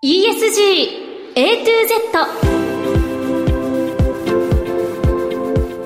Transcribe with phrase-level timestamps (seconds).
[0.00, 2.12] ESG A to Z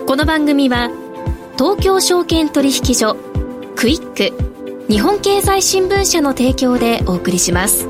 [0.07, 0.91] この番組は
[1.57, 3.17] 東京証券取引所
[3.75, 4.31] クイック
[4.93, 7.89] 日本経済新聞社の提供でお送りします。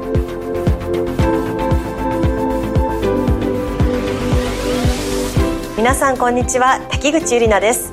[5.76, 6.78] 皆さんこんにちは。
[6.88, 7.92] 滝口ゆり奈です。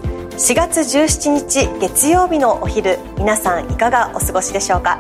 [0.52, 5.00] 4月17日月曜日のお昼皆さんいかがお過ごしでしょうか？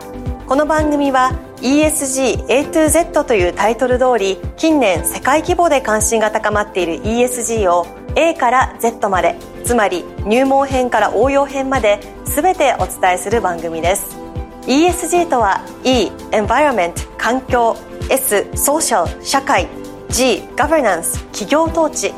[0.49, 14.17] この番組は ESG A to Z というタイトル通り近年世界規模で関心が高まっている ESG を A から Z までつまり入門編から応用編まで全てお伝えする番組です。
[14.65, 17.77] ESG とは E Environment 環境
[18.09, 19.67] S Social 社会
[20.09, 22.11] G Governance 企業統治。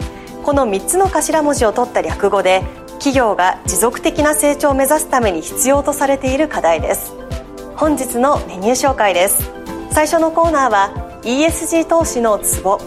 [0.45, 7.11] この3つの頭文字を取った略語で企業が持続的な成長を目指すために必要とされている課題です。
[7.75, 9.51] 本日のメニュー紹介です。
[9.91, 12.79] 最初のコーナーは ESG 投資のツボ。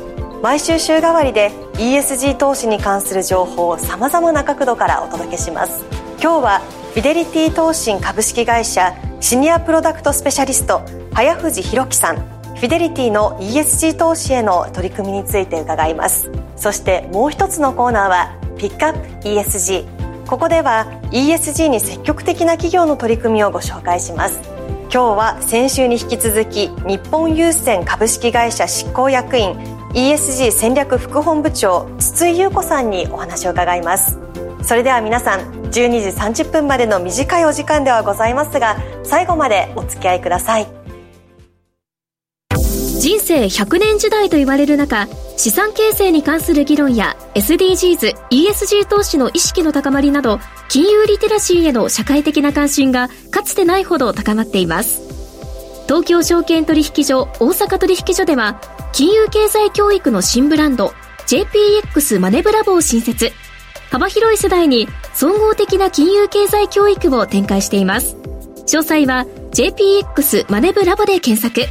[0.42, 5.84] 毎週週替わりで ESG 投資に関する情報をさまざまな角度からお届けします。
[6.22, 6.60] 今日は
[6.92, 12.16] フィデリティ投信株式会社シニアプロダクトスペシャリスト早藤弘樹さん。
[12.16, 16.30] フィデリティの ESG 投資への取り組みについて伺います。
[16.56, 24.53] そしてもう一つのコーナーはピックアップ ESG ここでは ESG に積極的な企業の取り組みをご紹介します。
[24.92, 29.54] 今日は先週に引き続き日本郵船株式会社執行役員
[29.94, 34.18] ESG 戦略副本部長筒井優子さんにお話を伺います。
[34.62, 40.83] それでは皆さん12時30分までの短いお時間ではございますが最後までお付き合いください。
[43.04, 55.02] 人生100年時代と言われる中資産形成に関する議論や SDGs、ESG 投資の意識の高まりなど金融リテラシーへの社会的な関心がかつてないほど高まっています。
[55.84, 58.58] 東京証券取引所大阪取引所では
[58.94, 60.94] 金融経済教育の新ブランド
[61.26, 63.32] JPX マネブラボを新設。
[63.90, 68.16] 幅広い世代に総合的な金融経済教育を展開しています。
[68.66, 71.70] 詳細は JPX マネブラボで検索。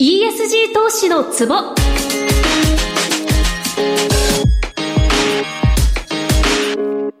[0.00, 1.56] ESG 投資のツボ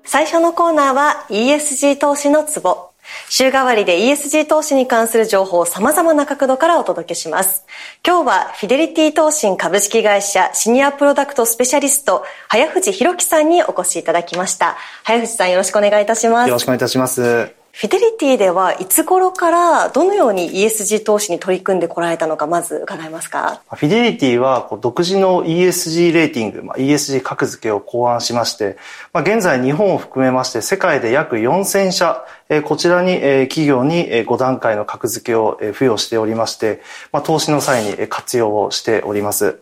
[0.04, 2.90] 最初のコーナーは ESG 投資のツボ
[3.28, 7.66] 週替わりで ESG 投資に関する情報を様々な角度からお届けします。
[8.06, 14.76] 今日はフィデリティ投信株式会社シニアプロダクトスペシャリスト、早藤博樹さんにお越しいただきました。
[15.02, 16.48] 早藤さんよろしくお願いいたします。
[16.48, 17.57] よろしくお願いいたします。
[17.78, 23.62] フィデリティではいつ頃からどのように ESG 投資に取り組んでこられたのかまず伺えますか？
[23.70, 28.78] フィデリティは独自の ESG レーティング、ESG 格付けを考案しまして、
[29.14, 32.26] 現在日本を含めまして世界で約4000社、
[32.64, 36.82] こちらに企業に5段階の格付けを付与しておりまして、
[37.22, 39.60] 投資の際に活用をしております。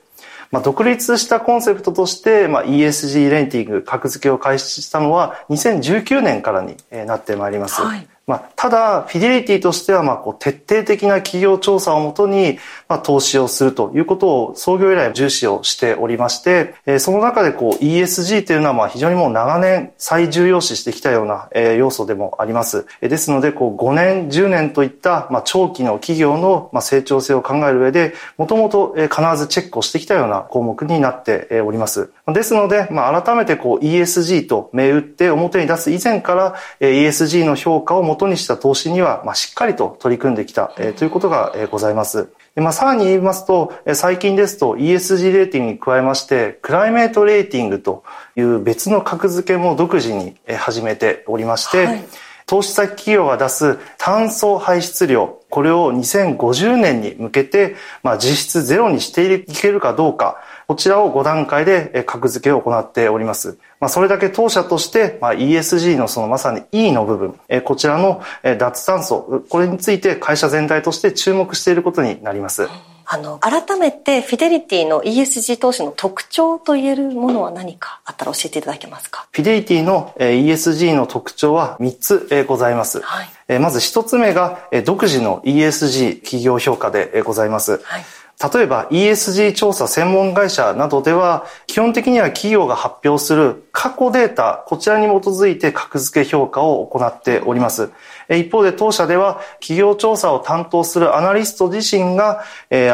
[0.50, 6.76] まあ、独立したコンセプトとして、まあ、ESG レンティング、格付けを開始したのは2019年からに
[7.06, 7.80] なってまいります。
[7.80, 22.86] はいまあ、ただ、フィデリティとしては、まあ、こう、徹底的な企業調査をもとに、まあ、投資をするということを創業以来重視をしておりまして、え、その中で、こう、ESG というのは、まあ、非常にもう長年最重要視してきたような、え、要素でもあります。
[23.00, 32.10] え、ですので、こう、5年、10年といった、まあ、長期の企業の、まあ、成長性を考える上で、もともと、必ずチェックをしてきたような項目になっております。
[32.26, 42.28] ですので、まあ、改めて、こう、ESG と銘打って表に出す以前から、え、ESG の評価をもとにした投資には、まあ、しっかりと取り組んできた、えー、ということが、えー、ございます。
[42.54, 48.02] でまあ、さらに言いますと、最近ですと ESG レーティングに加えまして、クライメートレーティングと
[48.34, 52.04] いう別の格付けも独自に始めておりまして、はい、
[52.46, 63.58] 投資先企業が出す炭素排出量、これを2050年に向けて、まあ、実質ゼロにしていけるかどうか、こちらを5段階で格付けを行っております。
[63.78, 72.68] まあ、それだけ当社として、まあ、ESG のそのまさに E の部分、こちらの脱炭素、これについて会社全体として注目していることになります。
[73.08, 79.28] あの、改めてフィデリティの ESG 投資の特徴と言えるものは何かあったら教えていただけますか？
[79.30, 83.00] フィデリティの ESG の特徴は3つございます。
[83.02, 87.80] はい、まず1つ目が独自の ESG 企業評価でございます。
[87.84, 88.04] はい
[88.38, 97.90] 例えば ESG 調査専門会社などでは、基本的には企業が発表する過去データ、こちらに基づいて格付け評価を行っております。
[98.28, 102.44] 一方で当社では企業調査を担当するアナリスト自身が、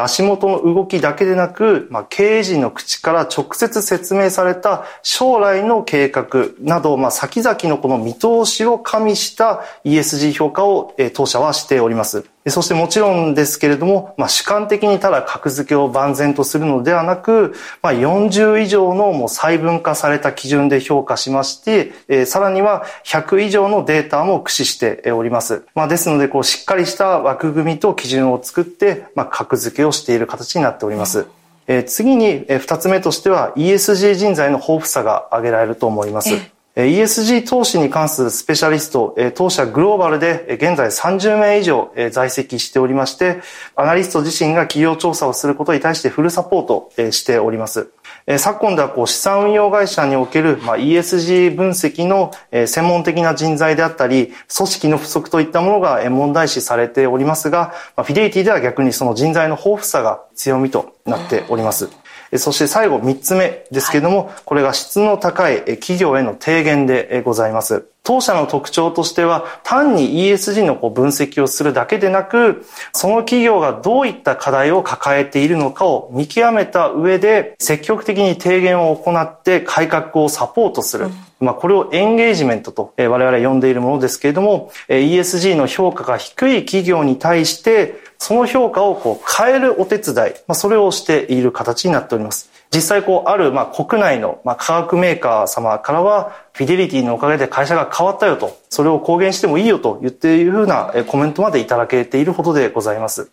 [0.01, 12.32] 足元の動きだけでなく、経営陣の口から直接説明された将来の計画など、先々のこの見通しを加味した ESG 評価を、当社はしております。
[12.49, 25.65] そしてもちろんですけれども、まあ、主観的にただ格付けを万全とするのではなく、まあ、40以上のもう細分化された基準で評価しまして、えー、さらには100以上のデータも駆使しております。
[25.75, 31.27] まあ、ですので、こう、しっかりした枠組みと基準を作って、まあ、格付けをしている形になっております。
[31.69, 36.35] えー、次に、えー、2つ目としては ESG 人材の豊富さが挙げられると思います。
[36.75, 43.43] ESG 投資に関するスペシャリスト、当社グローバルで現在30名以上在籍しておりまして、
[43.77, 47.91] アナリスト自身が企業調査をすることに対してフルサポートしております。
[48.39, 61.91] 昨今ではこう資産運用会社における、ESG 分析の専門的な人材であったり、組織の不足といったものが問題視されておりますが、フィデリティでは逆にその人材の豊富さが強みとなっております。
[62.39, 67.87] そして最後3つ目ですけれども、はい、これが質の高い企業への提言でございます。
[68.05, 81.07] 当社の特徴としては、単に ESG の分析をするだけでなく、その企業がどういった課題を抱えているのかを見極めた上で、積極的に提言を行って改革をサポートする。
[81.07, 81.13] うん
[81.43, 90.17] まあ、これをエンゲージメントと我々呼んでいるものですけれども、ESG の評価が低い企業に対して、その評価をこう変えるお手伝い、
[90.47, 92.51] まあ、それをしている形になっております。
[92.73, 103.29] 実際こう、ある、まあ、国内の、まあ、化学メーカー様からは、フィデリティのおかげで会社が変わったよと、それを公言してもいいよと言っているふうなコメントまでいただけているほどでございます。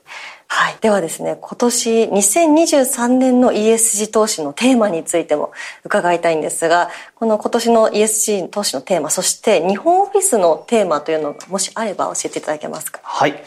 [0.48, 0.78] はい。
[0.82, 5.52] ではですね、今年2023年の ESG 投資のテーマについても
[5.86, 13.00] 伺いたいんですが、この今年の ESG 投資のテーマ、そして日本オフィスのテーマというのがもしあれば教えていただけますか？
[13.04, 13.42] はい。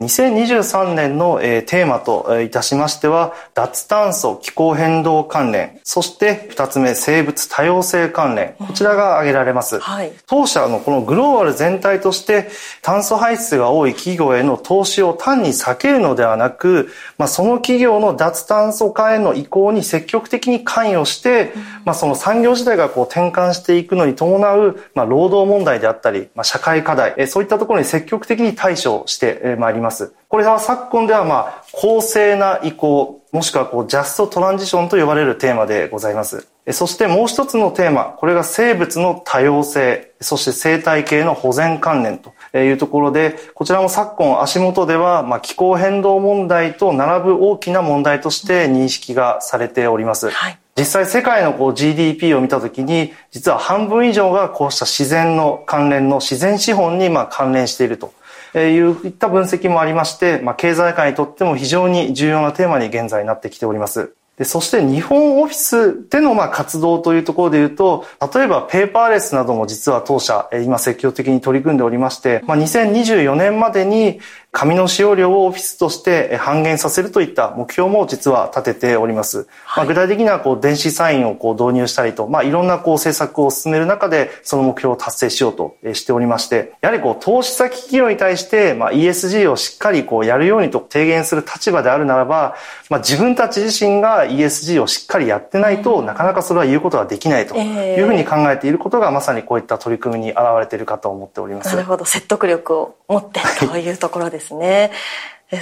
[0.00, 9.78] 2023年の、えー、テーマといたしましては、脱炭素気候変動関連、そして2つ目、生物多様性関連、こちらが挙げられます。
[9.80, 12.50] はい、当社のこのグローバル全体として、
[12.82, 29.85] 炭素排出が多い企業への投資を単に避けるのではなく、まあ、その企業の脱炭素化への移行に積極的に関与して、うん、まあ、その産業自体がこう転換していくのに伴う、まあ、労働問題であったり、まあ、社会課題、そういったところに積極的に対処してまいります。
[29.86, 30.12] ます。
[30.28, 36.48] これは昨今ではまあ、公正な移行、もしくはこう、ジャストトランジションと呼ばれるテーマでございます。
[36.72, 50.30] そしてもう一つのテーマ、これが生物の多様性、そして生態系の保全関連というところで、こちらも昨今足元では、まあ、気候変動問題と並ぶ大きな問題として認識がされております。
[50.30, 58.12] はい実際世界のこう GDP を見たときに、実は半分以上がこうした自然の関連の自然資本にまあ関連していると
[58.60, 64.14] いういった分析もありまして、まあ、経済界にとっても非常に重要なテーマに現在なってきております。
[64.36, 68.04] で、そして日本オフィスでのまあ活動というところで言うと、
[68.34, 74.20] 例えばペーパーレスなども実は当社、今積極的に取り組んでおりまして、まあ、2024年までに
[74.56, 79.40] 紙の使用量をオフィスとして半減させるといった目標も実は立てております。
[79.40, 79.46] はい、
[79.76, 92.56] まあ、具体的にはこう電子サインをこう導入したりと、まあ、いろんなこう政策を進める中でその目標を達成しようとしておりまして、やはりこう投資先企業に対してまあ ESG をしっかりこうやるようにと提言する立場であるならば、
[92.88, 101.76] まあ、自分たち自身が ESG をしっかりやってないと、なかなかそれは言うことはできないというふうに考えていることが、まさにこういった取り組みに現れているかと思っております。
[101.76, 102.06] なるほど。
[102.06, 104.90] 説得力を持ってというところですですね。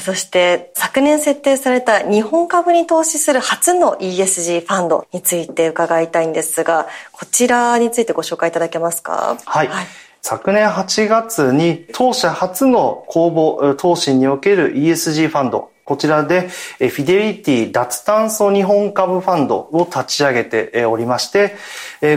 [0.00, 9.36] そして昨年設定された日本株に投資する初の ESG ファンドについて伺いたいんですが、こちらについてご紹介いただけますか？
[9.44, 9.86] はい、はい。
[10.22, 21.56] 昨年8月に当社初の公募投資における ESG ファンドこちらで、フィデリティ脱炭素日本株ファンドを立ち上げておりまして、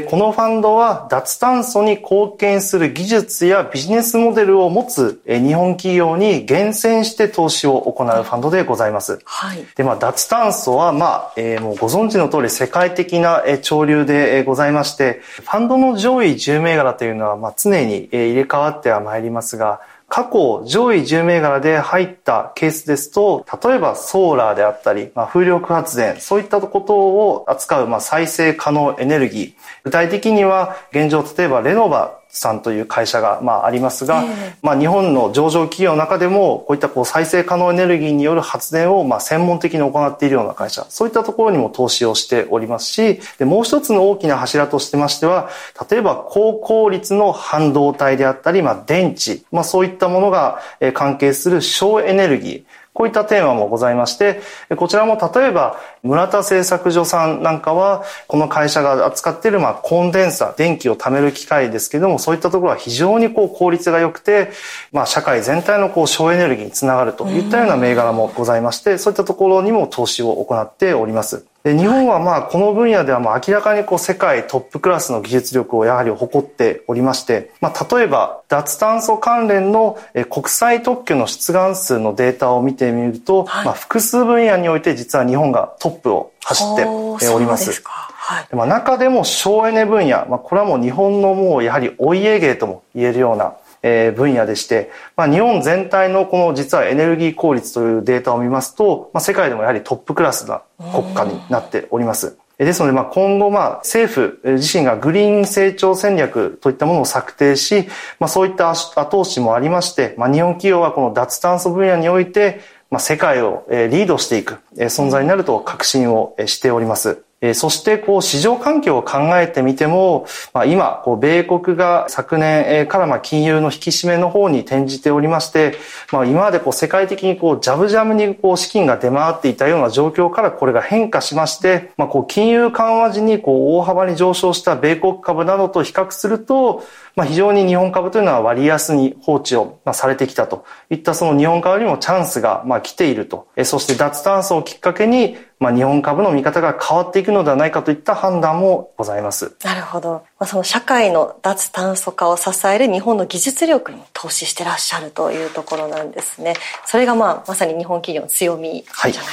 [0.08, 9.20] このファンドは脱炭素に貢献する技術やビジネスモデルを持つ日本企業に厳選して投資を行うファンドでございます。
[9.26, 9.66] はい。
[9.76, 29.54] で、まあ、脱炭素は、まあ、えー、もうご存知の通り世界的な潮流でございまして、ファンドの上位10銘柄というのは、まあ、常に入れ替わってはまいりますが、過去上位10銘柄で入ったケースですと、例えばソーラーであったり、まあ、風力発電、そういったことを扱う、まあ、再生可能エネルギー。
[29.84, 45.50] 具体的には現状、例えばレノバさんという会社が、まあ、ありますが、えー、まあ、日本の上場企業の中でも、こういったこう再生可能エネルギーによる発電を、まあ、専門的に行っているような会社、そういったところにも投資をしておりますし、でもう一つの大きな柱としてましては、
[45.90, 50.60] 例えば高効率の半導体であったり、まあ、電池、まあ、そういったものが
[50.94, 52.64] 関係する省エネルギー、
[52.98, 54.42] こういったテーマもございまして、
[54.76, 64.50] こちらも例えば、村田製作所さんなんかは、この会社が扱っている、まあ、コンデンサ、電気を貯める機械ですけども、そういったところは非常にこう効率が良くて、
[64.92, 71.46] まあ、社会全体のこう省エネルギーにつながるといったような銘柄もございまして、そういったところにも投資を行っております。
[71.68, 79.98] で日本はまあこの分野ではまあ明らかにこう世界トップクラスの技術力をやはり誇っておりまして、まあ、例えば脱炭素関連の
[80.30, 87.84] 国際特許の出願数のデータを見てみると、はい、まあ複数分野において実は日本がトップを走っております。
[87.84, 102.38] はい、まあ中でも省エネ分野、まあ、これはもう日本のもうやはりお家芸とも言えるようなえ分野でして、まあ、日本全体のこの実はエネルギー効率というデータを見ますと、まあ、世界でもやはりトップクラスな国家になっております。
[102.58, 107.88] ですので、まあ、今後、まあ、政府自身がグリーン成長戦略といったものを策定し、
[108.20, 117.27] まあ、そういった後押しもありまして、まあ、日本企業はこの脱炭素分野において、まあ、世界をリードしていく存在になると確信をしております。
[117.40, 125.76] えそして、こう、市場環境を考えてみても、まあ、今、こう、米国が昨年から、まあ、金融の引き締めの方に転じておりまして、
[126.12, 136.84] まあ、今までこう、世界的にこう、ジャブジャブにこう、資金が出回っていたような状況からこれが変化しまして、まあ、こう、金融緩和時にこう、大幅に上昇した米国株などと比較すると、
[137.18, 143.48] まあ、非常に日本株というのは割安に放置をされてきたといったその日本株にもチャンスがまあ来ていると。
[143.66, 149.56] そして脱炭素をきっかけにまあ、日本株の見方が変わっていくのではないかといった判断もございます。
[149.64, 150.12] なるほど。
[150.12, 156.54] まあ、その社会の脱炭素化を支える日本の技術力に投資してらっしゃるというところなんですね。
[156.86, 159.24] それがまあまさに日本企業の強みじゃないかという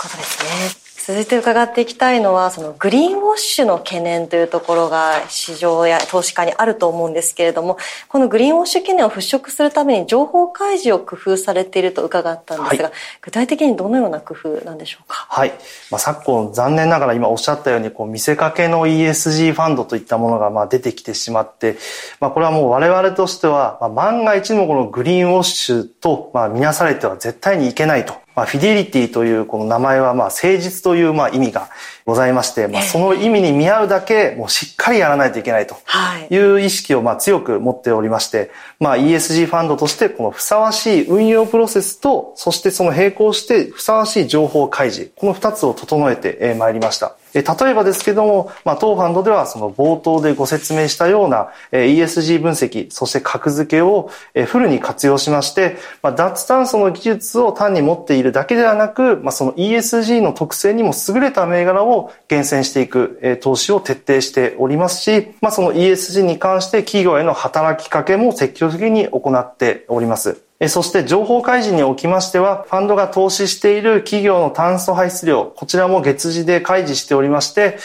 [0.00, 0.50] ことですね。
[0.50, 15.26] はい続いて伺っていきたいのはそのグリーンウォッシュの懸念というところが市場や投資家にあると思うんですけれどもこのグリーンウォッシュ懸念を払拭するために情報開示を工夫されていると伺ったんですが、はい、具体的にどのような工夫なんでしょうか？
[15.30, 15.52] はい、
[15.90, 21.78] まあ、昨今残念ながら今おっしゃったようにこう見せかけの ESG ファンドといったものがまあ出てきてしまって、
[22.20, 31.70] まあ、これはもう我々としては、まあ、万が一のこのグリーンウォッシュとまあ見なされては絶対にいけないとまあ、フィデリティというこの名前は、まあ、誠実というまあ意味が
[32.06, 35.74] ございまして、まあ、その意味に見合うだけ、もうしっかりやらないといけないと
[36.30, 47.16] いう意識をまあ強く持っておりまして、まあ、ESG ファンドとして、このふさわしい運用プロセスと、そしてその並行してふさわしい情報開示、この二つを整えてまいりました。
[47.34, 54.10] 例えばですけども、まあ、当ファンドではその冒頭でご説明したような ESG 分析、そして格付けを
[54.46, 70.47] フルに活用しまして、まあ、脱炭素の技術を単に持っているだけではなく、まあ、その ESG の特性にも優れた銘柄を厳選していく投資を徹底しておりますし、まあ、その ESG に関して企業への働きかけも積極的に行っております。
[70.66, 77.78] そして情報開示におきましては、ファンドが投資している企業の炭素排出量、こちらも月次で開示しておりまして、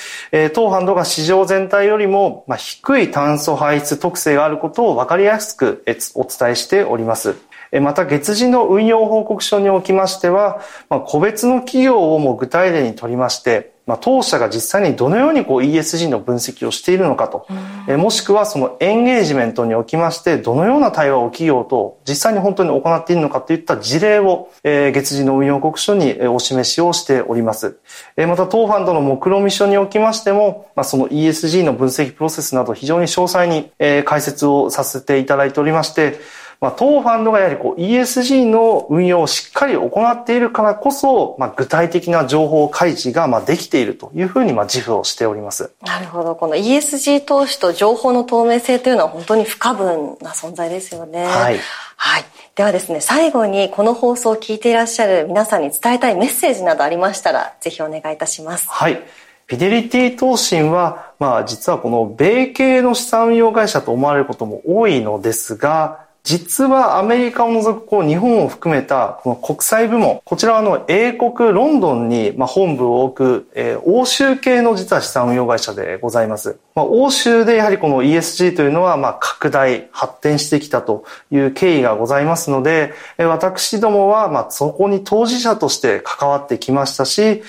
[0.56, 5.84] 当ファンドが市場全体よりも低い炭素排出特性があることを分かりやすく
[6.16, 7.36] お伝えしております。
[7.82, 10.62] また月次の運用報告書におきましては、
[11.08, 17.46] 個別の企業をも具体例にとりまして、まあ、当社が実際にどのようにこう ESG の分析をしているのかと、
[17.88, 27.78] えもしくはそのエンゲージメントにおきましてどのような対話を企業と実際に本当に行っているのかといった事例を、え月次の運用告書にお示しをしております。
[28.16, 36.20] えまた当ファンドの目論見書におきましても、まあ、その ESG の分析プロセスなど非常に詳細に、え解説をさせていただいておりまして、
[36.64, 45.74] まあ、当ファンドがやはりこう ESG の運用をしっかり行っているからこそ、まあ、具体的な情報開示がまあできているというふうにまあ自負をしております。
[45.82, 46.38] なるほど。
[46.38, 51.26] この ESG 投資と情報の透明性というのは本当に不可分な存在ですよね。
[51.26, 51.60] はい。
[51.98, 52.26] はい。
[52.56, 58.70] ではですね、最後にこの放送を聞いていらっしゃる皆さんに伝えたいメッセージなどありましたら、ぜひお願いいたします。
[58.70, 59.04] はい。
[59.48, 76.58] フィデリティ投信は、まあ実はこの米系の資産運用会社と思われることも多いのですが、実はアメリカを除くこう日本を含めたこの国際部門、こちらはあの英国ロンドンにまあ本部を置く、えー、欧州系の実は資産運用会社でございます。
[76.76, 87.44] まあ、欧州でやはりこの ESG というのはまあ拡大、発展してきたという経緯がございますので、私どもはまあそこに当事者として関わってきましたし、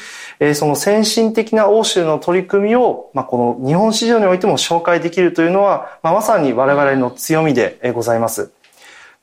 [0.55, 8.51] その先進的な欧州の取り組みを、まあ、この日本市場においても紹介できるというのは、まあ、まさに我々の強みでございます。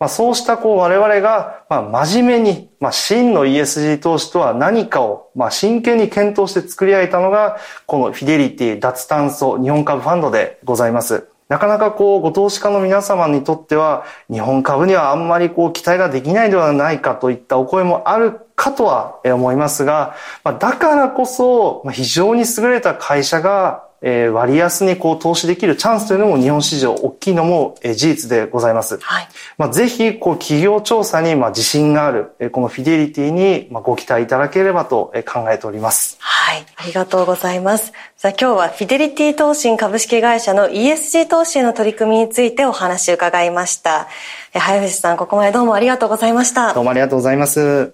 [0.02, 11.28] まあ、そうしたこう我々が、まあ、真面目に、まあ、真の ESG 投資とは何かを、まあ、真剣に検討して作り上げたのが、このフィデリティ脱炭素日本株ファンドでございます。
[11.50, 28.98] なかなかこう、ご投資家の皆様にとっては、日本株にはあんまりこう、期待ができないではないかといったお声もあるかとは思いますが、だからこそ、非常に優れた会社がえー、割安にこう投資できるチャンスというのも日本市場大きいのも、えー、事実でございます。
[29.00, 29.28] はい。
[29.58, 36.18] まあ、ぜひ、こう、企業調査に、まあ、自信がある、えー、このフィデリティに、まあ、ご期待いただければと、えー、考えております。
[36.20, 36.66] はい。
[36.76, 37.94] ありがとうございます。
[38.18, 44.08] さあ、今日はフィデリティ投信株式会社の ESG 投資への取り組みについてお話を伺いました。
[44.54, 46.74] えー、早藤さん、ここまでどうもありがとうございました。
[46.74, 47.94] どうもありがとうございます。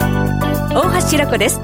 [0.00, 0.82] 大
[1.12, 1.60] 橋ろ子です。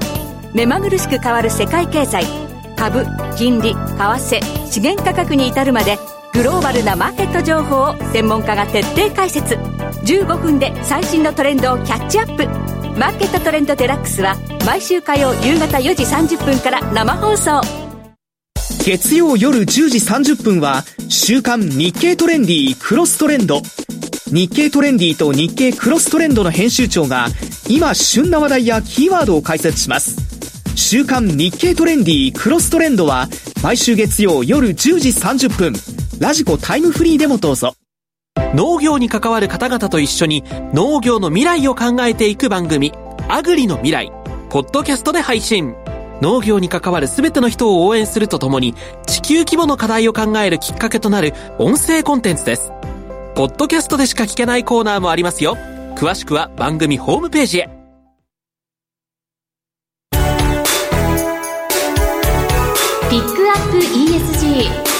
[0.53, 2.50] 目まぐるしく変わる世界経済。
[2.81, 3.05] 株
[3.37, 5.99] 金利為替資源価格に至るまで
[6.33, 9.53] グローバルなマーケット情報を専門家が徹底解説。
[9.53, 12.47] 15分で最新のトレンドをキャッチアップ。
[12.97, 14.35] マーケットトレンドデラックスは
[14.65, 17.61] 毎週火曜夕方4時30分から生放送。
[18.83, 23.61] 月曜夜10時30分は週刊日経トレンディクロストレンド。
[24.31, 27.27] 日経トレンディと日経クロストレンドの編集長が
[27.69, 30.30] 今旬な話題やキーワードを解説します。
[30.75, 33.27] 週刊日経トレンディクロストレンドは
[33.63, 35.73] 毎週月曜夜10時30分。
[36.19, 37.73] ラジコタイムフリーでもどうぞ。
[38.53, 42.91] 農業に関わる方々と一緒に農業の未来を考えていく番組
[43.27, 44.11] アグリの未来
[44.49, 45.75] ポッドキャストで配信。
[46.21, 48.75] 農業に関わる全ての人を応援するとともに
[49.07, 52.71] 地球規模の課題を考えるきっかけとなる音声コンテンツです。
[53.33, 55.57] ポッドキャストでしか聞けないコーナーもありますよ。
[55.95, 57.80] 詳しくは番組ホームページへ。
[63.83, 64.91] ESG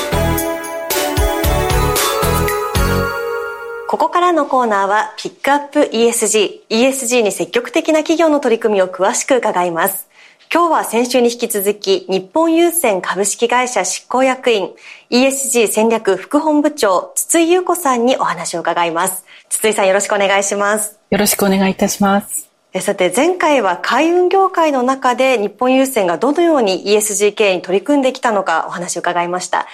[3.88, 6.61] ここからのコーナーはピックアップ ESG。
[6.69, 10.07] ESG に積極的な企業の取り組みを詳しく伺います。
[10.53, 14.72] 今日は先週に引き続き、日本郵船株式会社執行役員、
[15.09, 19.25] ESG 戦略副本部長、筒井優子さんにお話を伺います。
[19.50, 21.00] 筒井さんよろしくお願いします。
[21.09, 22.50] よろしくお願いいたします。
[22.79, 29.68] さて前回は海運業界の中で日本郵船がどのように ESG 経営に取り組んできたのかお話を伺いました。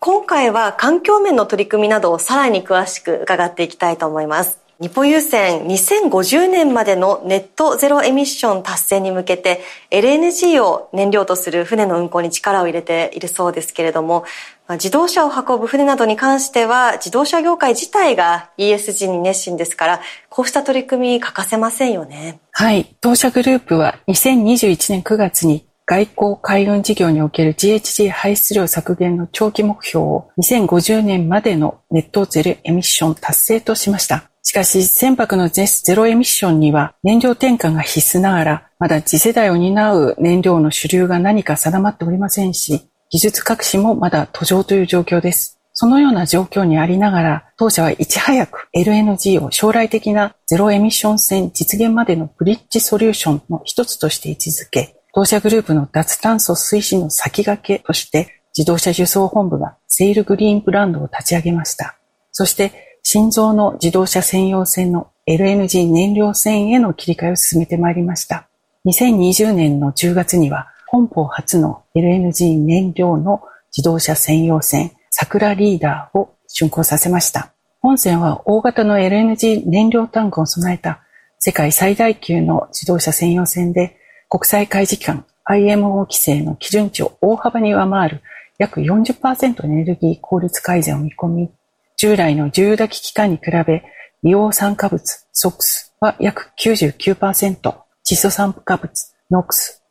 [0.00, 4.58] 今回は環境面の取り組みなどをさらに詳しく伺っていきたいと思います。
[4.82, 9.60] 日本郵船2050年までのネットゼロエミッション達成に向けて
[9.90, 14.24] LNG を燃料とする船の運航に力を入れているそうですけれども
[14.68, 22.40] 自動車を運ぶ船などに関しては自動車業界自体が ESG に熱心ですからこうした取り組み欠かせませんよね。
[22.52, 22.94] はい。
[23.00, 34.30] 当社グループは2021年9月に外交海運事業における GHG 排出量削減の長期目標を2050年までのネットゼロエミッション達成としました。
[34.44, 45.60] しかし、船舶のゼロエミッションには燃料転換が必須ながら、まだ次世代を担う燃料の主流が何か定まっておりませんし、技術革新もまだ途上という状況です。
[45.74, 61.98] そのような状況にありながら、当社はいち早く LNG を将来的なゼロエミッション船実現までのブリッジソリューションの一つとして位置づけ、当社グループの脱炭素推進の先駆けとして、自動車輸送本部がセイルグリーンブランドを立ち上げました。
[62.30, 68.48] そして、心臓の自動車専用船の LNG 燃料船への切り替えを進めてまいりました。
[68.86, 73.40] 2020年の10月には本邦初の LNG 燃料の
[73.74, 77.54] 自動車専用船、桜リーダーを竣工させました。
[77.80, 81.00] 本船は大型の LNG 燃料タンクを備えた
[81.38, 83.96] 世界最大級の自動車専用船で、
[84.28, 88.20] 国際海事機関 IMO 規制の基準値を大幅に上回る
[88.58, 91.50] 約40%のエネルギー効率改善を見込み、
[91.96, 93.82] 従来の重油機関に比べ、
[94.22, 97.74] 硫黄酸化物 SOX は約99%、
[98.04, 98.92] 窒素酸化物
[99.30, 99.81] NOx は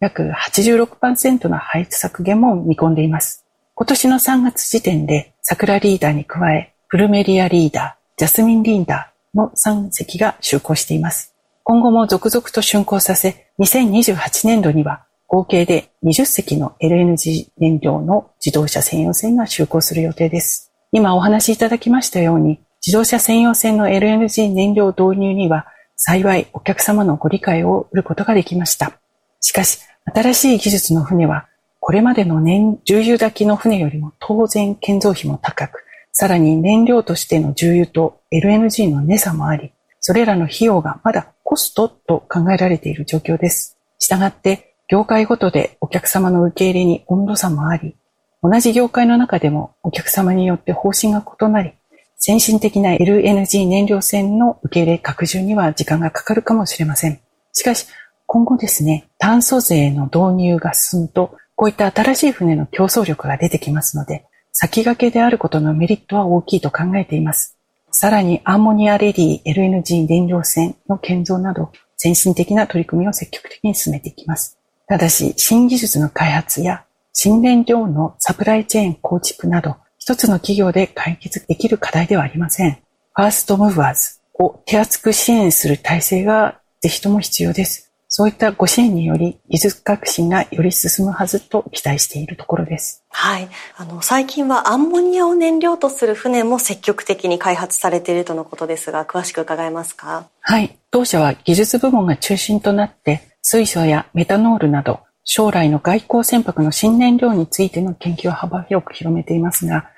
[0.00, 3.44] 約86%の排出削減も見込んでいます。
[3.74, 11.34] 今年の3月時点で桜リーダーに加え、プルメリアリーダー、ジャスミンリーダーの3隻が就航しています。
[11.62, 20.72] 今後も続々と竣工させ、2028年度には合計で20隻の LNG 燃料の自動車専用船が就航する予定です。
[20.92, 29.00] 今お話しいただきましたように、自動車専用線の LNG 燃料導入には幸いお客様のご理解を得ることができました。
[29.40, 31.46] しかし、新しい技術の船は、
[31.80, 43.78] これまでの燃重油炊きの船よりも当然建造費も高く、さらに燃料としての重油と LNG の値差もあり、それらの費用がまだコストと考えられている状況です。
[43.98, 47.96] したがって、業界ごとでお客様の受け入れに温度差もあり、
[48.42, 51.72] 同じ業界の中でもお客様によって方針が異なり、
[52.16, 57.20] 先進的な LNG 燃料船の受け入れ拡充には時間がかかるかもしれません。
[57.52, 57.86] しかし、
[58.32, 67.58] 今後ですね、炭素税の導入が進むと、こういった新しい船の競争力が出てきますので、先駆けであることのメリットは大きいと考えています。
[67.90, 74.60] さらにアンモニアレディ LNG 燃料船の建造など、先進的な取り組みを積極的に進めていきます。
[74.86, 82.74] ただし、新技術の開発や新燃料のサプライチェーン構築など、一つの企業で解決できる課題ではありません。
[82.74, 87.89] ファーストムーバーズを手厚く支援する体制がぜひとも必要です。
[88.12, 93.04] そういったご支援により技術革新がより進むはずと期待しているところです。
[93.08, 93.48] はい。
[93.76, 100.28] あの、最近はアンモニアを燃料とする船も積極的に開発されているとのことですが、詳しく伺えますか？
[100.40, 100.76] はい。
[100.90, 109.88] 当社は技術部門が中心となって、水素やメタノールなど、将来の外交船舶の新燃料についての研究を幅広く広めていますが、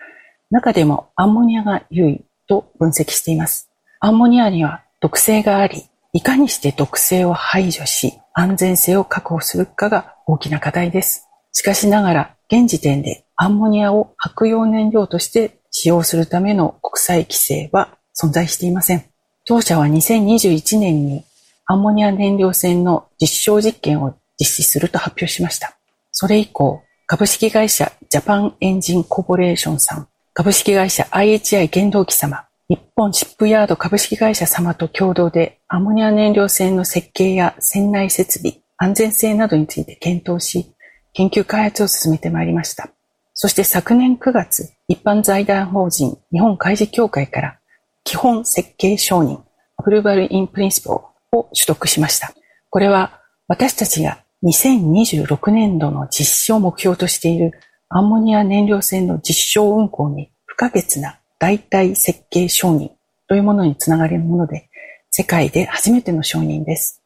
[0.50, 3.70] 中でもアンモニアが優位と分析しています。
[4.00, 11.28] アンモニアには毒性があり、いかにして毒性を排除し、安全性を確保するかが大きな課題です。
[11.52, 19.04] しかしながら、現時点でアンモニアを白用燃料として使用するための国際規制は存在していません。
[19.46, 21.24] 当社は2021年に
[21.64, 25.78] アンモニア燃料船の実証実験を実施すると発表しました。
[26.10, 40.72] それ以降、株式会社ジャパンエンジンコーポレーションさん、株式会社 IHI 原動機様、日本シップヤード株式会社様と共同でアンモニア燃料船の設計や船内設備、安全性などについて検討し、
[41.12, 42.88] 研究開発を進めてまいりました。
[43.34, 47.58] そして昨年9月、一般財団法人日本海事協会から
[48.04, 49.42] 基本設計承認、
[49.76, 52.32] アプルバルインプリンシポを取得しました。
[52.70, 57.52] これは私たちが2026年度の実施を目標としている
[57.90, 62.92] アンモニア燃料船の実証運行に不可欠な代替設計承認
[63.26, 64.68] というものにつながるもので、
[65.10, 67.02] 世界で初めての承認です。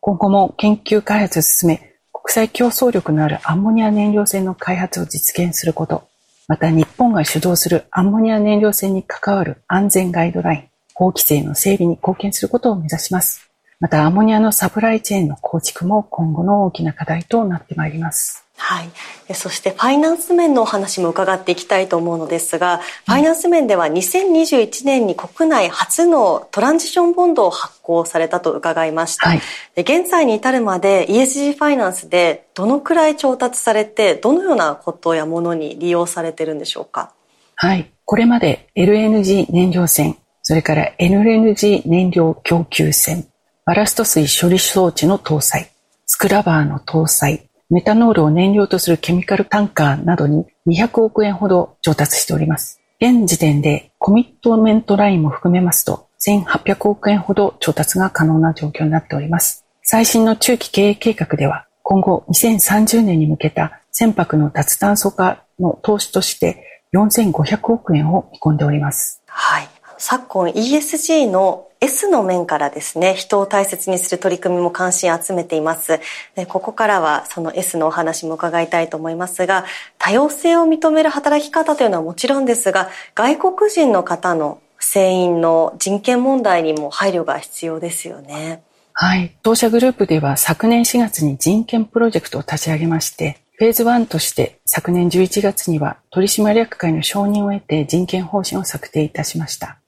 [0.00, 6.08] 今後も研究開発を進め、国際競争力のあるアンモニア燃料船の開発を実現すること、
[6.48, 13.48] また日本が主導するアンモニア燃料船に関わる安全ガイドライン、法規制の整備に貢献することを目指します。
[13.78, 18.45] またアンモニアのサプライチェーンの構築も今後の大きな課題となってまいります。
[18.58, 18.90] はい。
[19.34, 29.28] そしてファイナンス面のお話も伺っていきたいと思うのですが、ファイナンス面では2021年に国内初のトランジションボンドを発行されたと伺いました。
[29.28, 29.40] はい、
[29.74, 37.12] で現在に至るまで ESG ファイナンスでどのくらい調達されて、どのようなことやものに利用されてるんでしょうか？
[37.56, 37.90] はい。
[38.04, 43.26] これまで LNG 燃料船、それから LNG 燃料供給船、
[43.64, 45.70] バラスト水処理装置の搭載、
[46.06, 52.80] スクラバーの搭載、メタノールを燃料とするケミカルタンカーなどに200億円ほど調達しております。
[53.00, 59.66] 現時点でコミットメントラインも含めますと1800億円ほど調達が可能な状況になっております。
[59.82, 66.62] 最新の中期経営計画では今後2030年に向けた船舶の脱炭素化の投資として
[66.94, 69.22] 4500億円を見込んでおります。
[69.26, 69.68] はい。
[69.98, 76.00] 昨今 ESG の S の面からですね、人を大切にする取り組みも関心を集めています。
[76.34, 79.64] でここからはその S のお話も伺いたいと思いますが、
[79.98, 88.62] 多様性を認める働き方というのはもちろんですが、外国人の方の船員の人権問題にも配慮が必要ですよね。
[88.92, 89.36] はい。
[89.42, 99.78] 当社グループでは昨年4月に人権プロジェクトを立ち上げまして、フェーズ1として昨年11月には取締役会の承認を得て人権方針を策定いたしました。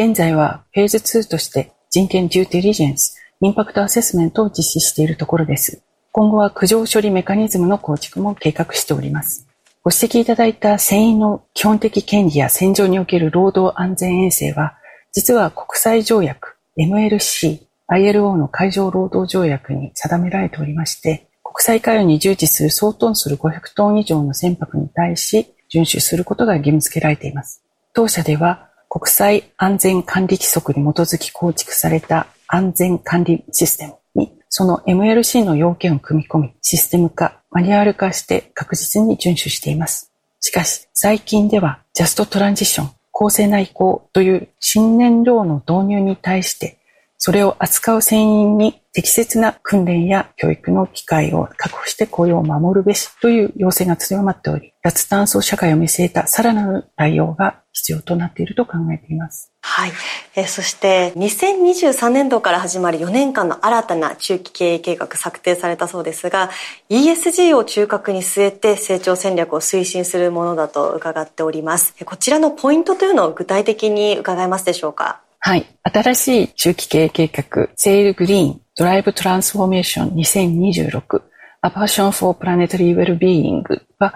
[0.00, 5.82] 現在はフェーズ2として人権デューデリジェンス、インパクトアセスメントを実施しているところです。
[6.12, 9.48] 今後は苦情処理メカニズムの構築も計画しております。
[9.82, 14.76] ご指摘いただいた船員の基本的権利や船上における労働安全衛生は、
[15.10, 27.64] 実は国際条約 MLC、ILO の海上労働条約に定められておりまして、国際航海に従事する総トン数500トン以上の船舶に対し、遵守することが義務付けられています。
[27.94, 40.12] 当社では、国際安全管理規則に基づき構築された安全管理システムに、その MLC の要件を組み込み、システム化、マニュアル化して確実に遵守しています。
[40.40, 46.78] しかし、最近ではジャストトランジション、高性内向という新燃料の導入に対して、
[47.18, 59.52] それを扱う船員に適切な訓練や教育の機会を確保して雇用を守るべしという要請が強まっており、脱炭素社会を見据えたさらなる対応が必要となっていると考えています。
[59.62, 59.92] はい。
[60.34, 66.50] えそして2023年度から始まる4年間の新たな中期経営計画策定されたそうですが
[66.90, 71.94] ESG を中核に据えて成長戦略を推進するものだと伺っております。
[72.04, 75.20] こちらのポイントというのを具体的に伺えますでしょうか？
[75.40, 75.66] はい。
[75.84, 81.22] 新しい中期経営計画、 Sail Green, Drive Transformations 2026、
[81.62, 83.62] A Passion for Planetary Wellbeing
[83.98, 84.14] は、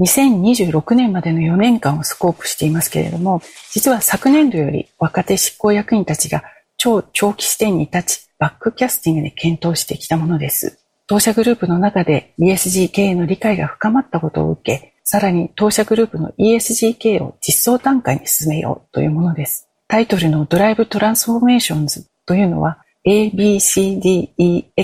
[0.00, 6.44] 2026年までの4年間をスコープしていますけれども、実は昨年度より若手執行役員たちが
[6.76, 10.78] 超長期視点に立ち、バックキャスティングで検討してきたものです。
[11.06, 19.68] 当社グループの中で ESG 経営の理解が深まったことを受け、さらに当社グループの ESG 経営を実装段階に進めようというものです。
[19.88, 24.74] タイトルの Drive Transformations というのは ABCDEX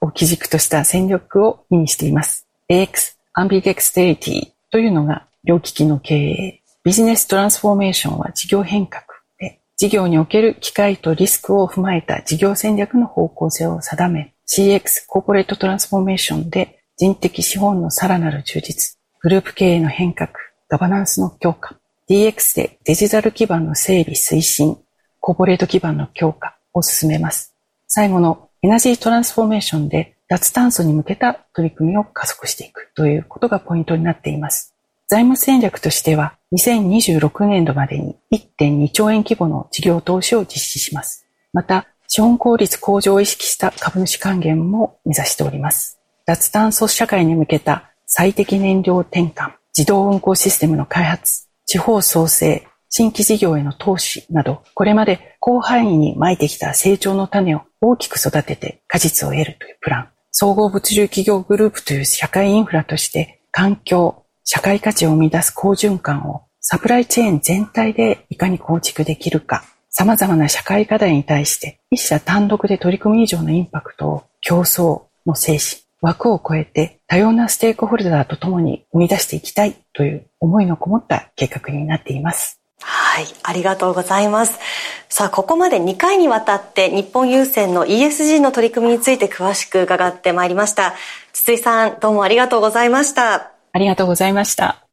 [0.00, 2.48] を基軸とした戦略を意味しています。
[2.68, 6.62] AX、 Ambidexterity というのが両利きの経営。
[6.84, 9.04] Business Transformation は事業変革
[9.38, 20.30] で、事業における機会とリスクを踏まえた事業戦略の方向性を定め、CX、コーポレートトランスフォーメーションで人的資本のさらなる充実、グループ経営の変革、
[20.68, 21.76] ガバナンスの強化、
[22.08, 24.78] DX でデジタル基盤の整備推進、
[25.20, 27.54] コーポレート基盤の強化を進めます。
[27.88, 34.74] 最後のエナジートランスフォーメーションで脱炭素に向けた取り組みを加速していくということがポイントになっています。
[35.08, 41.26] 財務戦略としては2026年度までに1.2兆円規模の事業投資を実施します。
[41.52, 45.98] また、資本効率向上を意識した株主還元も目指しております。
[46.24, 60.15] 脱炭素社会に向けた最適燃料転換、自動運行システムの開発、地方創生、新規事業への投資など、これまで広範囲に撒いてきた成長の種を大きく育てて果実を得るというプラン。
[60.38, 82.60] 総合物流企業グループという社会インフラとして環境、社会価値を生み出す好循環をサプライチェーン全体でいかに構築できるか、様々な社会課題に対して一社単独で取り組み以上のインパクトを競争の精神、枠を超えて多様なステークホルダーと共に生み出していきたいという思いのこもった計画になっています。
[82.88, 84.60] はい、ありがとうございます。
[85.08, 90.94] さあ、ここまで2回にわたって日本郵船の ESG の取り組みについて詳しく伺ってまいりました。
[91.32, 93.50] 筒井さん、どうもありがとうございました。
[93.72, 94.86] ありがとうございました。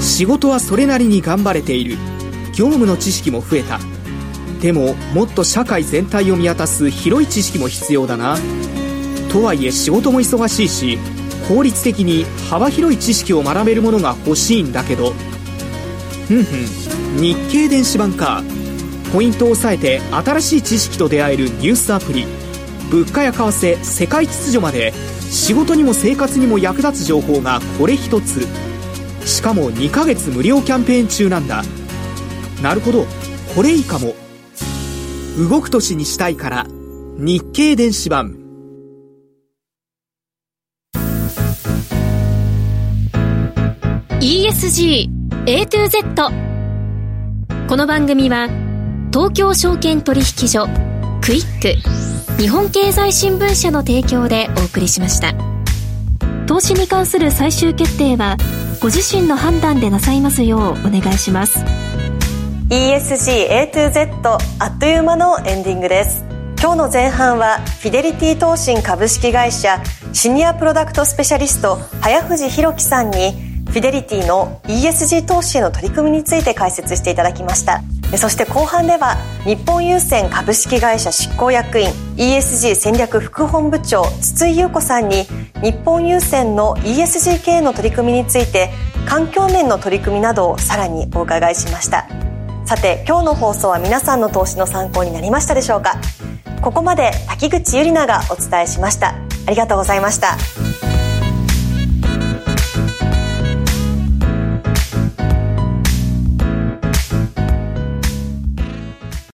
[0.00, 1.96] 仕事はそれなりに頑張れている。
[2.56, 3.78] 業務の知識も増えた。
[4.60, 8.36] でも、もっと社会全体を見渡す広い知識も必要だな。
[9.30, 10.98] とはいえ仕事も忙しいし、
[11.46, 15.12] 効率的に幅広い知識を学べるものが欲しいんだけど、
[16.28, 17.20] ふんふん。
[17.20, 18.42] 日経電子版か。
[19.12, 22.26] ポイントを押さえて新しい知識と出会えるニュースアプリ。
[22.90, 24.92] 物価や為替世界秩序まで。
[25.30, 28.46] 仕事にも生活にも役立つ情報がこれ一つ。
[29.26, 31.64] しかも2ヶ月無料キャンペーン中なんだ。
[32.62, 33.06] なるほど。
[33.54, 34.14] これいいかも。
[35.48, 36.66] 動く年にしたいから。
[37.16, 38.36] 日経電子版。
[44.20, 46.30] ESG A to Z
[47.68, 48.48] この番組は
[49.12, 50.66] 東京証券取引所
[51.20, 55.34] クイック日本経済新聞社の提供でお送りしました。
[56.46, 58.38] 投資に関する最終決定は
[58.80, 61.62] ご自身の判断でなさいますようお願いします。
[62.70, 66.24] ESG A to Z あっという間のエンディングです。
[66.58, 69.82] 今日の前半はフィデリティ投信株式会社
[70.14, 73.43] シニアプロダクトスペシャリスト早藤弘樹さんに
[73.74, 77.82] フィデリティの ESG 投資への取り組みについて解説していただきました。
[78.16, 85.24] そして後半では日本郵船株式会社執行役員 ESG 戦略副本部長筒井優子さんに
[85.60, 88.70] 日本郵船の ESG 経営の取り組みについて
[89.08, 92.06] 環境面の取り組みなどをさらにお伺いしました。
[92.66, 95.96] さて今日の放送は皆さんの投資の参考になりましたでしょうか？
[96.62, 99.16] ここまで滝口ゆりながお伝えしました。
[99.48, 100.36] ありがとうございました。